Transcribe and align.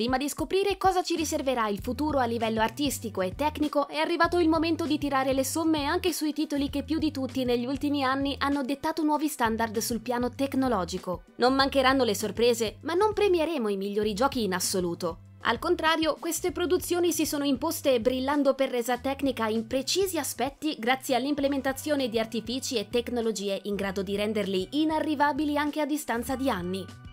prima 0.00 0.16
di 0.16 0.30
scoprire 0.30 0.78
cosa 0.78 1.02
ci 1.02 1.14
riserverà 1.14 1.68
il 1.68 1.80
futuro 1.80 2.20
a 2.20 2.24
livello 2.24 2.62
artistico 2.62 3.20
e 3.20 3.34
tecnico, 3.34 3.86
è 3.86 3.98
arrivato 3.98 4.38
il 4.38 4.48
momento 4.48 4.86
di 4.86 4.96
tirare 4.96 5.34
le 5.34 5.44
somme 5.44 5.84
anche 5.84 6.14
sui 6.14 6.32
titoli 6.32 6.70
che 6.70 6.84
più 6.84 6.96
di 6.96 7.10
tutti 7.10 7.44
negli 7.44 7.66
ultimi 7.66 8.02
anni 8.02 8.34
hanno 8.38 8.62
dettato 8.62 9.02
nuovi 9.02 9.28
standard 9.28 9.76
sul 9.76 10.00
piano 10.00 10.30
tecnologico. 10.30 11.24
Non 11.36 11.54
mancheranno 11.54 12.02
le 12.04 12.14
sorprese, 12.14 12.78
ma 12.80 12.94
non 12.94 13.12
premieremo 13.12 13.68
i 13.68 13.76
migliori 13.76 14.14
giochi 14.14 14.42
in 14.42 14.54
assoluto. 14.54 15.18
Al 15.42 15.58
contrario, 15.58 16.16
queste 16.18 16.50
produzioni 16.50 17.12
si 17.12 17.26
sono 17.26 17.44
imposte 17.44 18.00
brillando 18.00 18.54
per 18.54 18.70
resa 18.70 18.96
tecnica 18.96 19.48
in 19.48 19.66
precisi 19.66 20.16
aspetti 20.16 20.76
grazie 20.78 21.14
all'implementazione 21.14 22.08
di 22.08 22.18
artifici 22.18 22.78
e 22.78 22.88
tecnologie 22.88 23.60
in 23.64 23.74
grado 23.74 24.02
di 24.02 24.16
renderli 24.16 24.66
inarrivabili 24.70 25.58
anche 25.58 25.82
a 25.82 25.84
distanza 25.84 26.36
di 26.36 26.48
anni. 26.48 27.09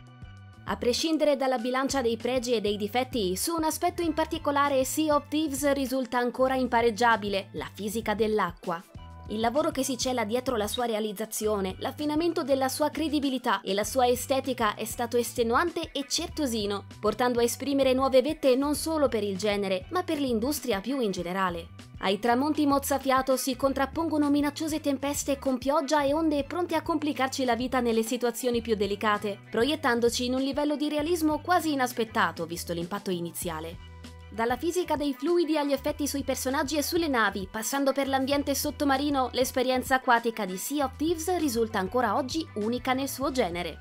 A 0.69 0.75
prescindere 0.75 1.37
dalla 1.37 1.59
bilancia 1.59 2.01
dei 2.01 2.17
pregi 2.17 2.53
e 2.53 2.59
dei 2.59 2.75
difetti, 2.75 3.37
su 3.37 3.55
un 3.55 3.63
aspetto 3.63 4.01
in 4.01 4.13
particolare 4.13 4.83
Sea 4.83 5.15
of 5.15 5.29
Thieves 5.29 5.71
risulta 5.71 6.17
ancora 6.17 6.55
impareggiabile, 6.55 7.47
la 7.53 7.69
fisica 7.73 8.13
dell'acqua. 8.13 8.83
Il 9.29 9.41
lavoro 9.41 9.71
che 9.71 9.83
si 9.83 9.97
cela 9.97 10.23
dietro 10.23 10.55
la 10.55 10.67
sua 10.67 10.85
realizzazione, 10.85 11.75
l'affinamento 11.79 12.43
della 12.43 12.69
sua 12.69 12.89
credibilità 12.89 13.59
e 13.59 13.73
la 13.73 13.83
sua 13.83 14.07
estetica 14.07 14.75
è 14.75 14.85
stato 14.85 15.17
estenuante 15.17 15.91
e 15.91 16.05
certosino, 16.07 16.85
portando 17.01 17.39
a 17.39 17.43
esprimere 17.43 17.91
nuove 17.91 18.21
vette 18.21 18.55
non 18.55 18.73
solo 18.73 19.09
per 19.09 19.23
il 19.23 19.37
genere, 19.37 19.85
ma 19.89 20.03
per 20.03 20.19
l'industria 20.19 20.79
più 20.79 21.01
in 21.01 21.11
generale. 21.11 21.67
Ai 21.99 22.19
tramonti 22.19 22.65
mozzafiato 22.65 23.35
si 23.35 23.57
contrappongono 23.57 24.29
minacciose 24.29 24.79
tempeste 24.79 25.37
con 25.39 25.57
pioggia 25.57 26.03
e 26.03 26.13
onde 26.13 26.45
pronte 26.45 26.75
a 26.75 26.81
complicarci 26.81 27.43
la 27.43 27.55
vita 27.55 27.81
nelle 27.81 28.03
situazioni 28.03 28.61
più 28.61 28.75
delicate, 28.75 29.39
proiettandoci 29.51 30.25
in 30.25 30.35
un 30.35 30.41
livello 30.41 30.77
di 30.77 30.87
realismo 30.87 31.41
quasi 31.41 31.73
inaspettato 31.73 32.45
visto 32.45 32.71
l'impatto 32.71 33.11
iniziale. 33.11 33.96
Dalla 34.29 34.57
fisica 34.57 34.95
dei 34.95 35.13
fluidi 35.13 35.57
agli 35.57 35.71
effetti 35.71 36.05
sui 36.07 36.23
personaggi 36.23 36.77
e 36.77 36.83
sulle 36.83 37.07
navi, 37.07 37.47
passando 37.49 37.93
per 37.93 38.07
l'ambiente 38.07 38.53
sottomarino, 38.53 39.29
l'esperienza 39.31 39.95
acquatica 39.95 40.45
di 40.45 40.57
Sea 40.57 40.85
of 40.85 40.97
Thieves 40.97 41.37
risulta 41.37 41.79
ancora 41.79 42.15
oggi 42.15 42.45
unica 42.55 42.93
nel 42.93 43.07
suo 43.07 43.31
genere. 43.31 43.79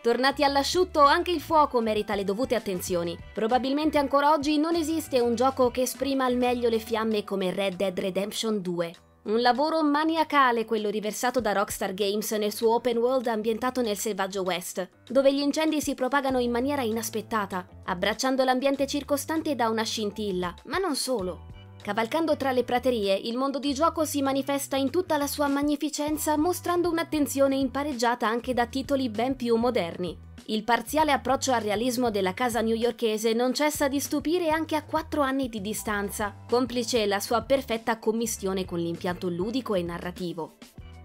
Tornati 0.00 0.42
all'asciutto, 0.42 1.00
anche 1.00 1.30
il 1.30 1.40
fuoco 1.40 1.80
merita 1.80 2.14
le 2.14 2.24
dovute 2.24 2.54
attenzioni. 2.54 3.16
Probabilmente 3.32 3.98
ancora 3.98 4.32
oggi 4.32 4.58
non 4.58 4.74
esiste 4.74 5.20
un 5.20 5.34
gioco 5.34 5.70
che 5.70 5.82
esprima 5.82 6.24
al 6.24 6.36
meglio 6.36 6.68
le 6.68 6.80
fiamme 6.80 7.22
come 7.22 7.52
Red 7.52 7.76
Dead 7.76 7.98
Redemption 7.98 8.60
2. 8.60 8.94
Un 9.24 9.40
lavoro 9.40 9.84
maniacale 9.84 10.64
quello 10.64 10.90
riversato 10.90 11.40
da 11.40 11.52
Rockstar 11.52 11.94
Games 11.94 12.28
nel 12.32 12.52
suo 12.52 12.74
open 12.74 12.96
world 12.96 13.28
ambientato 13.28 13.80
nel 13.80 13.96
selvaggio 13.96 14.42
West, 14.42 14.88
dove 15.08 15.32
gli 15.32 15.38
incendi 15.38 15.80
si 15.80 15.94
propagano 15.94 16.40
in 16.40 16.50
maniera 16.50 16.82
inaspettata, 16.82 17.64
abbracciando 17.84 18.42
l'ambiente 18.42 18.84
circostante 18.88 19.54
da 19.54 19.68
una 19.68 19.84
scintilla, 19.84 20.52
ma 20.64 20.78
non 20.78 20.96
solo. 20.96 21.50
Cavalcando 21.80 22.36
tra 22.36 22.50
le 22.50 22.64
praterie, 22.64 23.14
il 23.14 23.36
mondo 23.36 23.60
di 23.60 23.72
gioco 23.72 24.04
si 24.04 24.22
manifesta 24.22 24.74
in 24.74 24.90
tutta 24.90 25.16
la 25.16 25.28
sua 25.28 25.46
magnificenza 25.46 26.36
mostrando 26.36 26.90
un'attenzione 26.90 27.54
impareggiata 27.54 28.26
anche 28.26 28.52
da 28.54 28.66
titoli 28.66 29.08
ben 29.08 29.36
più 29.36 29.54
moderni. 29.54 30.30
Il 30.46 30.64
parziale 30.64 31.12
approccio 31.12 31.52
al 31.52 31.62
realismo 31.62 32.10
della 32.10 32.34
casa 32.34 32.60
newyorkese 32.60 33.32
non 33.32 33.54
cessa 33.54 33.86
di 33.86 34.00
stupire 34.00 34.50
anche 34.50 34.74
a 34.74 34.82
quattro 34.82 35.22
anni 35.22 35.48
di 35.48 35.60
distanza, 35.60 36.34
complice 36.48 37.06
la 37.06 37.20
sua 37.20 37.42
perfetta 37.42 37.98
commistione 37.98 38.64
con 38.64 38.80
l'impianto 38.80 39.28
ludico 39.28 39.74
e 39.74 39.82
narrativo. 39.82 40.56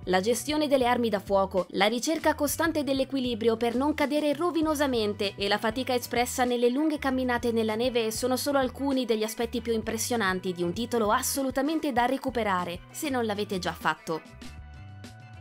La 0.06 0.22
gestione 0.22 0.68
delle 0.68 0.88
armi 0.88 1.10
da 1.10 1.20
fuoco, 1.20 1.68
la 1.72 1.86
ricerca 1.86 2.34
costante 2.34 2.84
dell'equilibrio 2.84 3.58
per 3.58 3.76
non 3.76 3.94
cadere 3.94 4.34
rovinosamente 4.34 5.36
e 5.36 5.48
la 5.48 5.58
fatica 5.58 5.94
espressa 5.94 6.44
nelle 6.44 6.70
lunghe 6.70 6.98
camminate 6.98 7.52
nella 7.52 7.76
neve 7.76 8.10
sono 8.10 8.38
solo 8.38 8.58
alcuni 8.58 9.06
degli 9.06 9.24
aspetti 9.24 9.62
più 9.62 9.74
impressionanti 9.74 10.54
di 10.54 10.64
un 10.64 10.74
titolo 10.74 11.12
assolutamente 11.12 11.92
da 11.92 12.06
recuperare, 12.06 12.80
se 12.90 13.10
non 13.10 13.26
l'avete 13.26 13.60
già 13.60 13.74
fatto. 13.74 14.22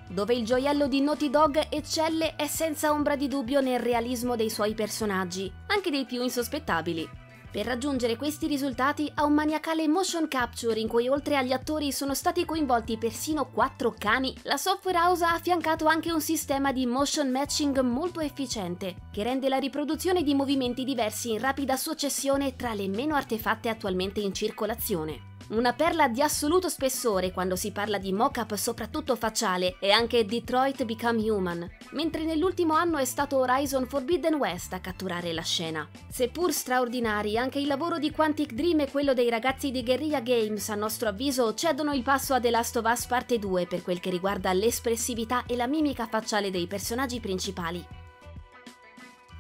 Dove 0.09 0.35
il 0.35 0.45
gioiello 0.45 0.87
di 0.87 1.01
Naughty 1.01 1.31
Dog 1.31 1.67
eccelle 1.69 2.37
è 2.37 2.47
senza 2.47 2.93
ombra 2.93 3.17
di 3.17 3.27
dubbio 3.27 3.61
nel 3.61 3.81
realismo 3.81 4.37
dei 4.37 4.51
suoi 4.51 4.75
personaggi, 4.75 5.53
anche 5.67 5.91
dei 5.91 6.05
più 6.05 6.23
insospettabili. 6.23 7.25
Per 7.51 7.65
raggiungere 7.65 8.17
questi 8.17 8.47
risultati 8.47 9.11
ha 9.15 9.25
un 9.25 9.33
maniacale 9.33 9.89
motion 9.89 10.29
capture 10.29 10.79
in 10.79 10.89
cui 10.89 11.09
oltre 11.09 11.37
agli 11.37 11.53
attori 11.53 11.91
sono 11.91 12.13
stati 12.13 12.45
coinvolti 12.45 12.99
persino 12.99 13.51
quattro 13.51 13.95
cani, 13.99 14.37
la 14.43 14.59
software 14.59 14.99
house 14.99 15.25
ha 15.25 15.33
affiancato 15.33 15.87
anche 15.87 16.13
un 16.13 16.21
sistema 16.21 16.71
di 16.71 16.85
motion 16.85 17.31
matching 17.31 17.81
molto 17.81 18.21
efficiente, 18.21 18.97
che 19.11 19.23
rende 19.23 19.49
la 19.49 19.59
riproduzione 19.59 20.23
di 20.23 20.35
movimenti 20.35 20.85
diversi 20.85 21.33
in 21.33 21.41
rapida 21.41 21.77
successione 21.77 22.57
tra 22.57 22.75
le 22.75 22.89
meno 22.89 23.15
artefatte 23.15 23.71
attualmente 23.71 24.21
in 24.21 24.35
circolazione. 24.35 25.36
Una 25.49 25.73
perla 25.75 26.09
di 26.09 26.21
assoluto 26.23 26.69
spessore 26.69 27.31
quando 27.31 27.55
si 27.55 27.71
parla 27.71 27.99
di 27.99 28.13
mock-up 28.13 28.57
soprattutto 28.57 29.15
facciale 29.15 29.77
è 29.79 29.91
anche 29.91 30.25
Detroit 30.25 30.85
Become 30.85 31.31
Human, 31.31 31.71
mentre 31.93 32.25
nell'ultimo 32.25 32.75
anno 32.75 32.99
è 32.99 33.05
stato 33.05 33.37
Horizon 33.37 33.87
Forbidden 33.87 34.35
West 34.35 34.73
a 34.73 34.81
catturare 34.81 35.33
la 35.33 35.43
scena. 35.43 35.89
Seppur 36.11 36.53
straordinari, 36.53 37.39
anche 37.39 37.61
il 37.61 37.69
lavoro 37.69 37.99
di 37.99 38.11
Quantic 38.11 38.55
Dream 38.55 38.81
e 38.81 38.91
quello 38.91 39.15
dei 39.15 39.31
ragazzi 39.31 39.71
di 39.71 39.85
Guerrilla 39.85 40.21
Games, 40.21 40.69
a 40.69 40.75
nostro 40.75 41.11
avviso, 41.11 41.55
cedono 41.55 41.93
il 41.93 42.03
passo 42.03 42.35
a 42.35 42.41
The 42.41 42.51
Last 42.51 42.77
of 42.79 42.91
Us 42.91 43.07
Parte 43.07 43.39
2 43.39 43.69
per 43.69 43.83
quel 43.83 44.01
che 44.01 44.11
riguarda 44.11 44.53
l'espressività 44.53 45.45
e 45.47 45.55
la 45.55 45.69
mimica 45.69 46.09
facciale 46.09 46.51
dei 46.51 46.67
personaggi 46.67 47.21
principali. 47.21 48.06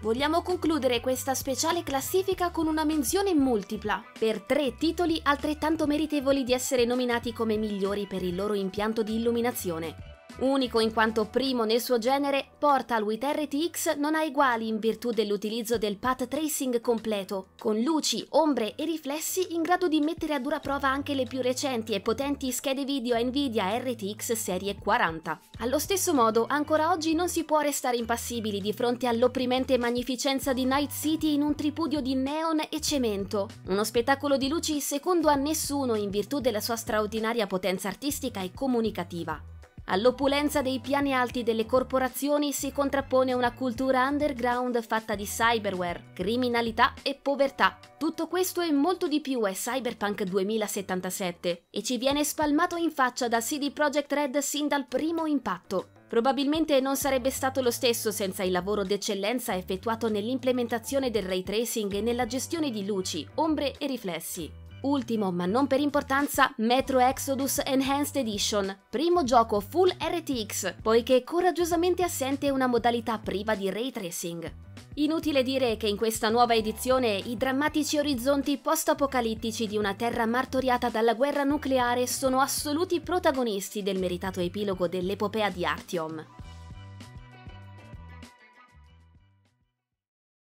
Vogliamo 0.02 0.42
concludere 0.42 1.00
questa 1.00 1.34
speciale 1.34 1.82
classifica 1.82 2.50
con 2.50 2.66
una 2.66 2.84
menzione 2.84 3.32
multipla 3.34 4.04
per 4.18 4.42
tre 4.42 4.74
titoli 4.76 5.18
altrettanto 5.22 5.86
meritevoli 5.86 6.44
di 6.44 6.52
essere 6.52 6.84
nominati 6.84 7.32
come 7.32 7.56
migliori 7.56 8.06
per 8.06 8.22
il 8.22 8.34
loro 8.34 8.52
impianto 8.52 9.02
di 9.02 9.16
illuminazione. 9.16 10.15
Unico 10.38 10.80
in 10.80 10.92
quanto 10.92 11.24
primo 11.24 11.64
nel 11.64 11.80
suo 11.80 11.96
genere, 11.98 12.44
Portal 12.58 13.02
with 13.02 13.24
RTX 13.24 13.96
non 13.96 14.14
ha 14.14 14.22
uguali 14.22 14.68
in 14.68 14.78
virtù 14.78 15.10
dell'utilizzo 15.10 15.78
del 15.78 15.96
path 15.96 16.28
tracing 16.28 16.80
completo, 16.82 17.48
con 17.58 17.80
luci, 17.80 18.26
ombre 18.30 18.74
e 18.74 18.84
riflessi 18.84 19.54
in 19.54 19.62
grado 19.62 19.88
di 19.88 20.00
mettere 20.00 20.34
a 20.34 20.38
dura 20.38 20.60
prova 20.60 20.88
anche 20.88 21.14
le 21.14 21.24
più 21.24 21.40
recenti 21.40 21.94
e 21.94 22.00
potenti 22.00 22.52
schede 22.52 22.84
video 22.84 23.16
Nvidia 23.18 23.78
RTX 23.78 24.32
serie 24.32 24.76
40. 24.76 25.40
Allo 25.60 25.78
stesso 25.78 26.12
modo, 26.12 26.44
ancora 26.46 26.90
oggi 26.90 27.14
non 27.14 27.30
si 27.30 27.44
può 27.44 27.60
restare 27.60 27.96
impassibili 27.96 28.60
di 28.60 28.74
fronte 28.74 29.06
all'opprimente 29.06 29.78
magnificenza 29.78 30.52
di 30.52 30.66
Night 30.66 30.92
City 30.92 31.32
in 31.32 31.40
un 31.40 31.54
tripudio 31.54 32.02
di 32.02 32.14
neon 32.14 32.60
e 32.68 32.80
cemento, 32.80 33.48
uno 33.68 33.84
spettacolo 33.84 34.36
di 34.36 34.48
luci 34.48 34.80
secondo 34.80 35.28
a 35.28 35.34
nessuno 35.34 35.94
in 35.94 36.10
virtù 36.10 36.40
della 36.40 36.60
sua 36.60 36.76
straordinaria 36.76 37.46
potenza 37.46 37.88
artistica 37.88 38.42
e 38.42 38.52
comunicativa. 38.52 39.40
All'opulenza 39.88 40.62
dei 40.62 40.80
piani 40.80 41.14
alti 41.14 41.44
delle 41.44 41.64
corporazioni 41.64 42.52
si 42.52 42.72
contrappone 42.72 43.32
una 43.32 43.52
cultura 43.52 44.08
underground 44.08 44.82
fatta 44.82 45.14
di 45.14 45.24
cyberware, 45.24 46.06
criminalità 46.12 46.92
e 47.02 47.16
povertà. 47.20 47.78
Tutto 47.96 48.26
questo 48.26 48.60
e 48.62 48.72
molto 48.72 49.06
di 49.06 49.20
più 49.20 49.42
è 49.44 49.52
Cyberpunk 49.52 50.24
2077 50.24 51.66
e 51.70 51.82
ci 51.84 51.98
viene 51.98 52.24
spalmato 52.24 52.74
in 52.76 52.90
faccia 52.90 53.28
da 53.28 53.38
CD 53.38 53.70
Projekt 53.70 54.12
Red 54.12 54.38
sin 54.38 54.66
dal 54.66 54.86
primo 54.86 55.24
impatto. 55.24 55.90
Probabilmente 56.08 56.80
non 56.80 56.96
sarebbe 56.96 57.30
stato 57.30 57.62
lo 57.62 57.70
stesso 57.70 58.10
senza 58.10 58.42
il 58.42 58.50
lavoro 58.50 58.82
d'eccellenza 58.82 59.54
effettuato 59.54 60.08
nell'implementazione 60.08 61.10
del 61.10 61.24
ray 61.24 61.44
tracing 61.44 61.92
e 61.94 62.00
nella 62.00 62.26
gestione 62.26 62.70
di 62.70 62.84
luci, 62.84 63.26
ombre 63.36 63.76
e 63.78 63.86
riflessi. 63.86 64.64
Ultimo, 64.82 65.32
ma 65.32 65.46
non 65.46 65.66
per 65.66 65.80
importanza, 65.80 66.52
Metro 66.58 66.98
Exodus 66.98 67.60
Enhanced 67.64 68.16
Edition, 68.16 68.76
primo 68.88 69.24
gioco 69.24 69.60
full 69.60 69.90
RTX, 69.90 70.76
poiché 70.82 71.24
coraggiosamente 71.24 72.02
assente 72.02 72.50
una 72.50 72.66
modalità 72.66 73.18
priva 73.18 73.54
di 73.54 73.70
ray 73.70 73.90
tracing. 73.90 74.52
Inutile 74.98 75.42
dire 75.42 75.76
che 75.76 75.88
in 75.88 75.96
questa 75.96 76.28
nuova 76.28 76.54
edizione 76.54 77.16
i 77.16 77.36
drammatici 77.36 77.98
orizzonti 77.98 78.58
post-apocalittici 78.58 79.66
di 79.66 79.76
una 79.76 79.94
terra 79.94 80.24
martoriata 80.24 80.88
dalla 80.88 81.14
guerra 81.14 81.42
nucleare 81.42 82.06
sono 82.06 82.40
assoluti 82.40 83.00
protagonisti 83.00 83.82
del 83.82 83.98
meritato 83.98 84.40
epilogo 84.40 84.88
dell'epopea 84.88 85.50
di 85.50 85.66
Artyom. 85.66 86.35